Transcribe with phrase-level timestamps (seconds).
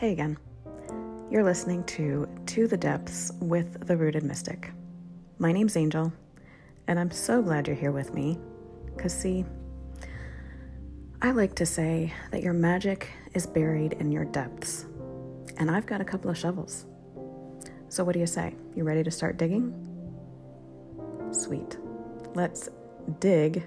[0.00, 0.38] Hey again.
[1.30, 4.72] You're listening to To the Depths with the Rooted Mystic.
[5.38, 6.10] My name's Angel,
[6.86, 8.38] and I'm so glad you're here with me.
[8.96, 9.44] Because, see,
[11.20, 14.86] I like to say that your magic is buried in your depths,
[15.58, 16.86] and I've got a couple of shovels.
[17.90, 18.54] So, what do you say?
[18.74, 19.74] You ready to start digging?
[21.30, 21.76] Sweet.
[22.32, 22.70] Let's
[23.18, 23.64] dig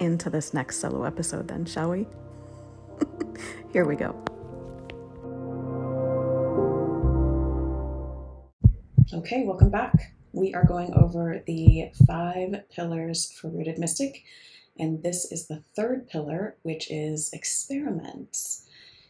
[0.00, 2.08] into this next solo episode, then, shall we?
[3.72, 4.20] Here we go.
[9.16, 10.12] Okay, welcome back.
[10.34, 14.24] We are going over the five pillars for Rooted Mystic,
[14.78, 18.66] and this is the third pillar, which is experiments.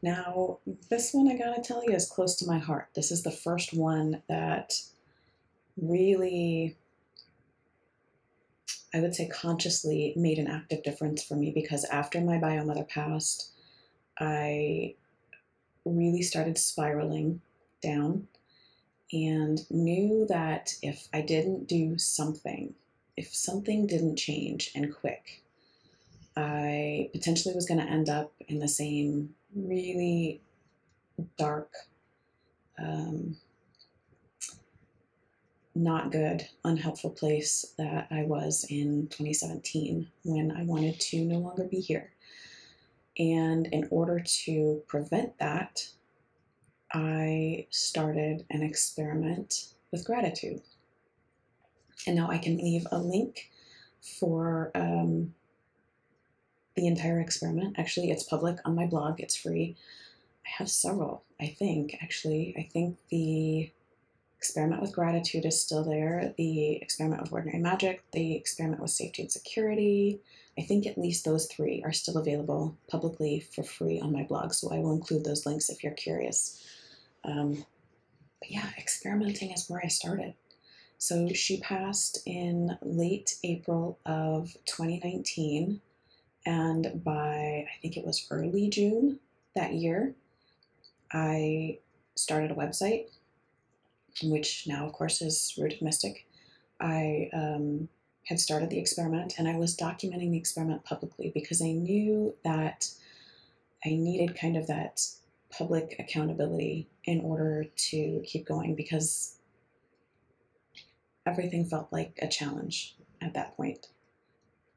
[0.00, 2.90] Now, this one I gotta tell you is close to my heart.
[2.94, 4.80] This is the first one that
[5.76, 6.76] really,
[8.94, 12.84] I would say, consciously made an active difference for me because after my bio mother
[12.84, 13.50] passed,
[14.16, 14.94] I
[15.84, 17.40] really started spiraling
[17.82, 18.28] down
[19.12, 22.74] and knew that if I didn't do something,
[23.16, 25.42] if something didn't change and quick,
[26.36, 30.40] I potentially was going to end up in the same really
[31.36, 31.72] dark,
[32.78, 33.36] um,
[35.74, 41.64] not good, unhelpful place that I was in 2017 when I wanted to no longer
[41.64, 42.12] be here.
[43.18, 45.88] And in order to prevent that,
[46.92, 50.62] I started an experiment with gratitude.
[52.06, 53.50] And now I can leave a link
[54.18, 55.34] for um,
[56.76, 57.78] the entire experiment.
[57.78, 59.76] Actually, it's public on my blog, it's free.
[60.46, 62.54] I have several, I think, actually.
[62.56, 63.70] I think the
[64.38, 69.22] experiment with gratitude is still there, the experiment with ordinary magic, the experiment with safety
[69.22, 70.20] and security.
[70.56, 74.52] I think at least those three are still available publicly for free on my blog,
[74.52, 76.64] so I will include those links if you're curious.
[77.24, 77.64] Um,
[78.40, 80.34] but yeah, experimenting is where I started.
[80.98, 85.80] So she passed in late April of 2019,
[86.44, 89.20] and by I think it was early June
[89.54, 90.14] that year,
[91.12, 91.78] I
[92.16, 93.06] started a website,
[94.22, 96.26] which now, of course, is Rooted Mystic.
[96.80, 97.88] I um,
[98.28, 102.90] had started the experiment and I was documenting the experiment publicly because I knew that
[103.84, 105.00] I needed kind of that
[105.58, 109.36] public accountability in order to keep going because
[111.26, 113.88] everything felt like a challenge at that point.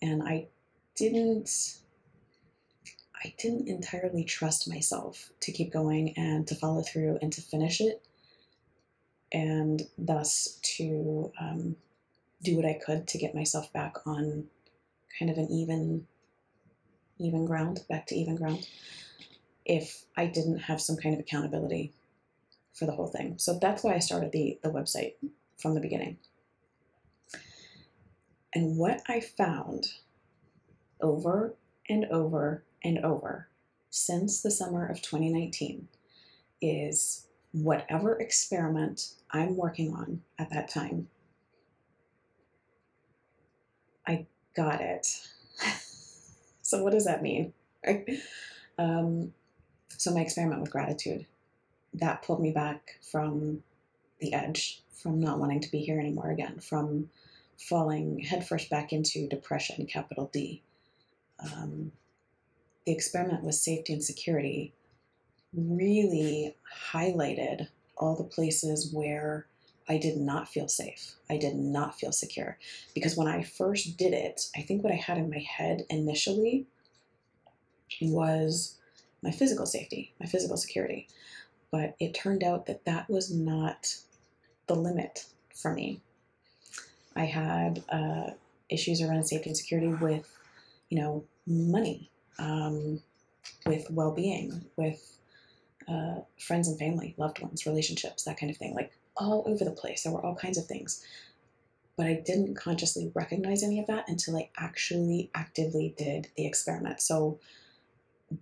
[0.00, 0.46] And I
[0.94, 1.78] didn't
[3.24, 7.80] I didn't entirely trust myself to keep going and to follow through and to finish
[7.80, 8.00] it,
[9.32, 11.74] and thus to um,
[12.44, 14.44] do what I could to get myself back on
[15.18, 16.06] kind of an even
[17.18, 18.68] even ground, back to even ground
[19.68, 21.92] if I didn't have some kind of accountability
[22.72, 23.34] for the whole thing.
[23.36, 25.14] So that's why I started the, the website
[25.58, 26.16] from the beginning.
[28.54, 29.88] And what I found
[31.00, 31.54] over
[31.88, 33.48] and over and over
[33.90, 35.88] since the summer of 2019
[36.62, 41.08] is whatever experiment I'm working on at that time,
[44.06, 45.06] I got it.
[46.62, 47.52] so, what does that mean?
[48.80, 49.34] Um,
[49.98, 51.26] so my experiment with gratitude,
[51.92, 53.62] that pulled me back from
[54.20, 57.10] the edge, from not wanting to be here anymore again, from
[57.58, 60.62] falling headfirst back into depression, capital D.
[61.40, 61.92] Um,
[62.86, 64.72] the experiment with safety and security
[65.52, 66.54] really
[66.92, 69.46] highlighted all the places where
[69.88, 71.14] I did not feel safe.
[71.28, 72.56] I did not feel secure.
[72.94, 76.66] Because when I first did it, I think what I had in my head initially
[78.00, 78.76] was
[79.22, 81.08] my physical safety, my physical security.
[81.70, 83.94] But it turned out that that was not
[84.66, 86.00] the limit for me.
[87.16, 88.30] I had uh,
[88.68, 90.28] issues around safety and security with,
[90.88, 93.02] you know, money, um,
[93.66, 95.18] with well being, with
[95.88, 99.70] uh, friends and family, loved ones, relationships, that kind of thing, like all over the
[99.70, 100.02] place.
[100.02, 101.04] There were all kinds of things.
[101.96, 107.00] But I didn't consciously recognize any of that until I actually actively did the experiment.
[107.00, 107.40] So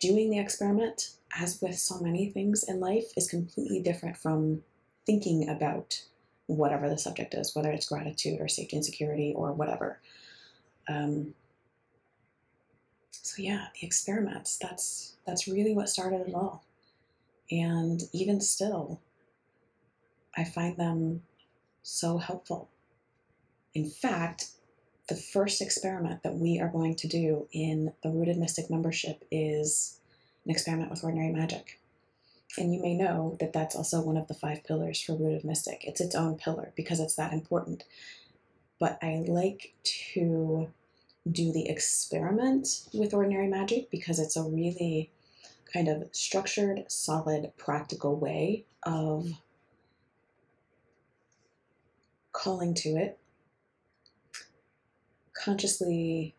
[0.00, 4.62] doing the experiment, as with so many things in life, is completely different from
[5.06, 6.02] thinking about
[6.46, 10.00] whatever the subject is, whether it's gratitude or safety and security or whatever.
[10.88, 11.34] Um,
[13.10, 16.64] so yeah, the experiments, that's that's really what started it all.
[17.50, 19.00] And even still,
[20.36, 21.22] I find them
[21.82, 22.68] so helpful.
[23.74, 24.48] In fact,
[25.08, 29.98] the first experiment that we are going to do in the Rooted Mystic membership is
[30.44, 31.80] an experiment with ordinary magic.
[32.58, 35.84] And you may know that that's also one of the five pillars for Rooted Mystic.
[35.84, 37.84] It's its own pillar because it's that important.
[38.78, 39.74] But I like
[40.14, 40.68] to
[41.30, 45.10] do the experiment with ordinary magic because it's a really
[45.72, 49.32] kind of structured, solid, practical way of
[52.32, 53.18] calling to it,
[55.42, 56.34] consciously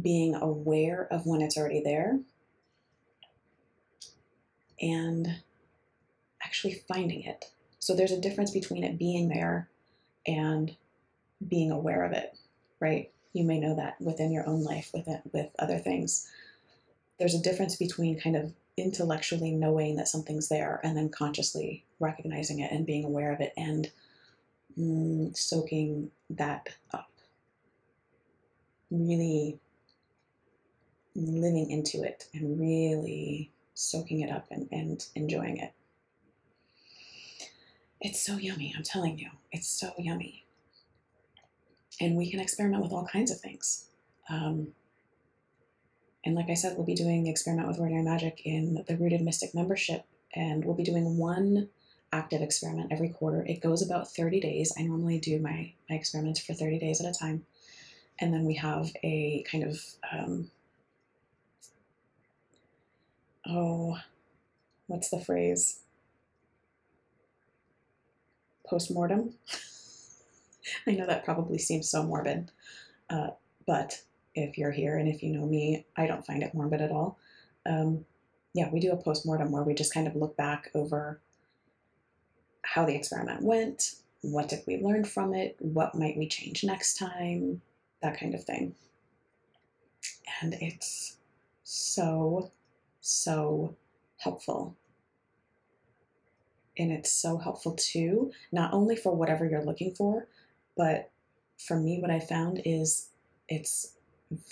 [0.00, 2.18] being aware of when it's already there,
[4.80, 5.36] and
[6.42, 7.46] actually finding it.
[7.78, 9.68] So there's a difference between it being there
[10.26, 10.74] and
[11.46, 12.36] being aware of it,
[12.80, 13.10] right?
[13.32, 16.28] You may know that within your own life, with it, with other things.
[17.18, 22.60] There's a difference between kind of intellectually knowing that something's there and then consciously recognizing
[22.60, 23.90] it and being aware of it and
[24.78, 27.10] mm, soaking that up.
[28.90, 29.58] Really
[31.14, 35.72] living into it and really soaking it up and, and enjoying it.
[38.00, 39.30] It's so yummy, I'm telling you.
[39.50, 40.44] It's so yummy.
[42.00, 43.86] And we can experiment with all kinds of things.
[44.28, 44.68] Um,
[46.24, 49.20] and like I said, we'll be doing the experiment with ordinary magic in the Rooted
[49.20, 50.04] Mystic membership,
[50.34, 51.68] and we'll be doing one
[52.14, 53.44] active experiment every quarter.
[53.44, 54.72] It goes about 30 days.
[54.78, 57.44] I normally do my, my experiments for 30 days at a time.
[58.20, 59.80] And then we have a kind of,
[60.12, 60.50] um,
[63.48, 63.98] oh,
[64.86, 65.80] what's the phrase?
[68.64, 69.34] Postmortem.
[70.86, 72.50] I know that probably seems so morbid,
[73.10, 73.30] uh,
[73.66, 74.00] but
[74.34, 77.18] if you're here and if you know me, I don't find it morbid at all.
[77.66, 78.06] Um,
[78.54, 81.20] yeah, we do a post-mortem where we just kind of look back over
[82.74, 86.98] how the experiment went, what did we learn from it, what might we change next
[86.98, 87.60] time,
[88.02, 88.74] that kind of thing.
[90.42, 91.18] And it's
[91.62, 92.50] so,
[93.00, 93.76] so
[94.16, 94.74] helpful.
[96.76, 100.26] And it's so helpful too, not only for whatever you're looking for,
[100.76, 101.12] but
[101.64, 103.10] for me, what I found is
[103.48, 103.92] it's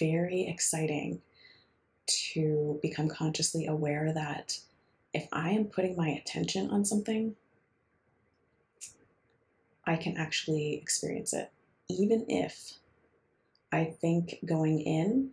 [0.00, 1.20] very exciting
[2.06, 4.58] to become consciously aware that
[5.12, 7.36] if I am putting my attention on something,
[9.86, 11.50] I can actually experience it.
[11.88, 12.72] Even if
[13.72, 15.30] I think going in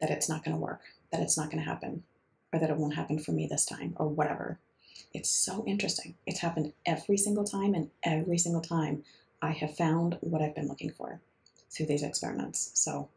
[0.00, 2.04] that it's not going to work, that it's not going to happen,
[2.52, 4.58] or that it won't happen for me this time, or whatever.
[5.12, 6.14] It's so interesting.
[6.26, 9.02] It's happened every single time, and every single time
[9.42, 11.20] I have found what I've been looking for
[11.70, 12.70] through these experiments.
[12.74, 13.08] So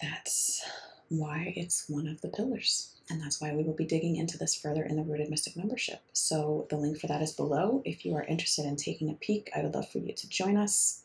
[0.00, 0.62] that's
[1.08, 2.90] why it's one of the pillars.
[3.10, 6.00] And that's why we will be digging into this further in the Rooted Mystic membership.
[6.12, 7.82] So the link for that is below.
[7.84, 10.56] If you are interested in taking a peek, I would love for you to join
[10.56, 11.02] us.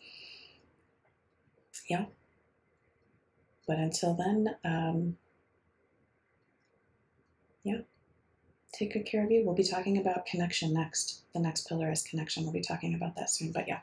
[1.89, 2.05] Yeah.
[3.67, 5.17] But until then, um,
[7.63, 7.79] yeah,
[8.71, 9.43] take good care of you.
[9.45, 11.21] We'll be talking about connection next.
[11.33, 12.43] The next pillar is connection.
[12.43, 13.51] We'll be talking about that soon.
[13.51, 13.79] But yeah,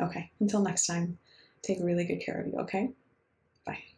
[0.00, 0.30] okay.
[0.40, 1.18] Until next time,
[1.62, 2.90] take really good care of you, okay?
[3.64, 3.91] Bye.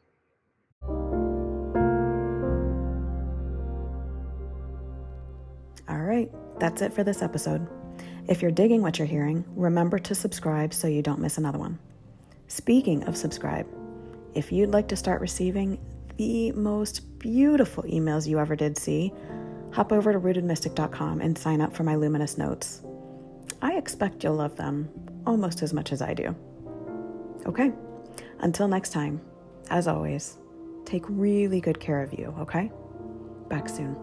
[5.89, 7.67] All right, that's it for this episode.
[8.27, 11.79] If you're digging what you're hearing, remember to subscribe so you don't miss another one.
[12.49, 13.67] Speaking of subscribe,
[14.35, 15.79] if you'd like to start receiving
[16.17, 19.13] the most beautiful emails you ever did see,
[19.73, 22.82] hop over to rootedmystic.com and sign up for my luminous notes.
[23.61, 24.89] I expect you'll love them
[25.27, 26.35] almost as much as I do.
[27.47, 27.73] Okay,
[28.41, 29.20] until next time,
[29.70, 30.39] as always,
[30.85, 32.70] take really good care of you, okay?
[33.49, 33.97] Back soon.